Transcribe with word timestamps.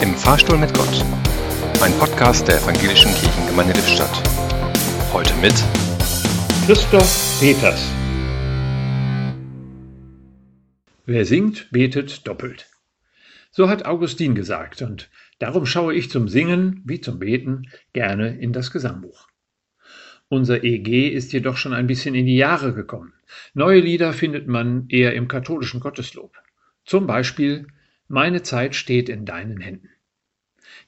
Im 0.00 0.14
Fahrstuhl 0.14 0.56
mit 0.56 0.72
Gott. 0.74 1.04
Ein 1.82 1.92
Podcast 1.98 2.46
der 2.46 2.58
Evangelischen 2.58 3.12
Kirchengemeinde 3.14 3.72
Lippstadt. 3.72 4.22
Heute 5.12 5.34
mit 5.42 5.54
Christoph 6.64 7.40
Peters. 7.40 7.90
Wer 11.04 11.24
singt, 11.24 11.68
betet 11.72 12.28
doppelt. 12.28 12.68
So 13.50 13.68
hat 13.68 13.86
Augustin 13.86 14.36
gesagt, 14.36 14.82
und 14.82 15.10
darum 15.40 15.66
schaue 15.66 15.94
ich 15.94 16.10
zum 16.10 16.28
Singen 16.28 16.80
wie 16.84 17.00
zum 17.00 17.18
Beten 17.18 17.68
gerne 17.92 18.38
in 18.38 18.52
das 18.52 18.70
Gesangbuch. 18.70 19.26
Unser 20.28 20.62
EG 20.62 21.08
ist 21.08 21.32
jedoch 21.32 21.56
schon 21.56 21.72
ein 21.72 21.88
bisschen 21.88 22.14
in 22.14 22.26
die 22.26 22.36
Jahre 22.36 22.72
gekommen. 22.72 23.14
Neue 23.52 23.80
Lieder 23.80 24.12
findet 24.12 24.46
man 24.46 24.86
eher 24.90 25.14
im 25.14 25.26
katholischen 25.26 25.80
Gotteslob. 25.80 26.36
Zum 26.84 27.08
Beispiel 27.08 27.66
Meine 28.10 28.42
Zeit 28.42 28.74
steht 28.74 29.10
in 29.10 29.26
deinen 29.26 29.60
Händen. 29.60 29.90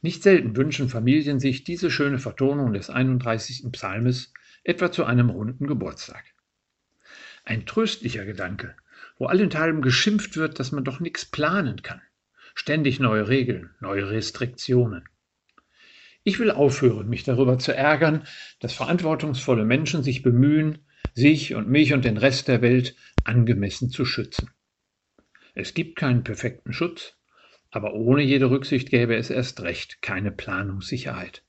Nicht 0.00 0.22
selten 0.22 0.56
wünschen 0.56 0.88
Familien 0.88 1.38
sich 1.38 1.64
diese 1.64 1.90
schöne 1.90 2.18
Vertonung 2.18 2.72
des 2.72 2.88
31. 2.88 3.70
Psalmes 3.72 4.32
etwa 4.64 4.90
zu 4.90 5.04
einem 5.04 5.28
runden 5.28 5.66
Geburtstag. 5.66 6.24
Ein 7.44 7.66
tröstlicher 7.66 8.24
Gedanke, 8.24 8.74
wo 9.18 9.26
allenthalben 9.26 9.82
geschimpft 9.82 10.38
wird, 10.38 10.58
dass 10.58 10.72
man 10.72 10.82
doch 10.82 10.98
nichts 10.98 11.26
planen 11.26 11.82
kann. 11.82 12.00
Ständig 12.54 13.00
neue 13.00 13.28
Regeln, 13.28 13.68
neue 13.80 14.10
Restriktionen. 14.10 15.04
Ich 16.24 16.38
will 16.38 16.50
aufhören, 16.50 17.10
mich 17.10 17.24
darüber 17.24 17.58
zu 17.58 17.74
ärgern, 17.74 18.24
dass 18.60 18.72
verantwortungsvolle 18.72 19.66
Menschen 19.66 20.02
sich 20.02 20.22
bemühen, 20.22 20.86
sich 21.12 21.54
und 21.54 21.68
mich 21.68 21.92
und 21.92 22.06
den 22.06 22.16
Rest 22.16 22.48
der 22.48 22.62
Welt 22.62 22.96
angemessen 23.24 23.90
zu 23.90 24.06
schützen. 24.06 24.48
Es 25.54 25.74
gibt 25.74 25.96
keinen 25.96 26.24
perfekten 26.24 26.72
Schutz, 26.72 27.14
aber 27.70 27.94
ohne 27.94 28.22
jede 28.22 28.50
Rücksicht 28.50 28.90
gäbe 28.90 29.16
es 29.16 29.30
erst 29.30 29.60
recht 29.62 30.02
keine 30.02 30.30
Planungssicherheit. 30.30 31.42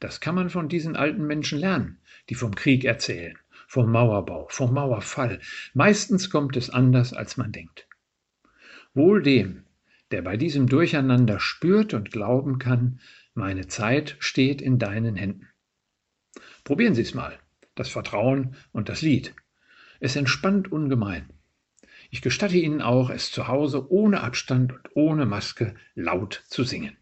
Das 0.00 0.20
kann 0.20 0.34
man 0.34 0.50
von 0.50 0.68
diesen 0.68 0.96
alten 0.96 1.26
Menschen 1.26 1.58
lernen, 1.58 1.98
die 2.28 2.34
vom 2.34 2.54
Krieg 2.54 2.84
erzählen, 2.84 3.38
vom 3.66 3.90
Mauerbau, 3.90 4.46
vom 4.50 4.74
Mauerfall. 4.74 5.40
Meistens 5.72 6.30
kommt 6.30 6.56
es 6.56 6.70
anders, 6.70 7.12
als 7.12 7.36
man 7.36 7.52
denkt. 7.52 7.86
Wohl 8.92 9.22
dem, 9.22 9.64
der 10.10 10.22
bei 10.22 10.36
diesem 10.36 10.68
Durcheinander 10.68 11.40
spürt 11.40 11.94
und 11.94 12.10
glauben 12.10 12.58
kann, 12.58 13.00
meine 13.34 13.66
Zeit 13.66 14.16
steht 14.20 14.62
in 14.62 14.78
deinen 14.78 15.16
Händen. 15.16 15.48
Probieren 16.62 16.94
Sie 16.94 17.02
es 17.02 17.14
mal, 17.14 17.38
das 17.74 17.88
Vertrauen 17.88 18.54
und 18.72 18.88
das 18.88 19.02
Lied. 19.02 19.34
Es 20.00 20.16
entspannt 20.16 20.70
ungemein. 20.70 21.28
Ich 22.14 22.22
gestatte 22.22 22.56
Ihnen 22.56 22.80
auch, 22.80 23.10
es 23.10 23.32
zu 23.32 23.48
Hause 23.48 23.90
ohne 23.90 24.20
Abstand 24.20 24.72
und 24.72 24.88
ohne 24.94 25.26
Maske 25.26 25.74
laut 25.96 26.44
zu 26.46 26.62
singen. 26.62 26.96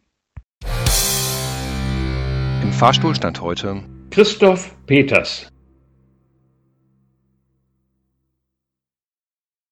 Im 2.62 2.72
Fahrstuhl 2.72 3.14
stand 3.14 3.42
heute 3.42 3.82
Christoph 4.08 4.74
Peters. 4.86 5.51